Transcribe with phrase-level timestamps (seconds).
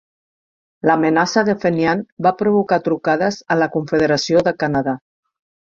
[0.89, 4.99] L'amenaça de Fenian va provocar trucades a la confederació de Canadà.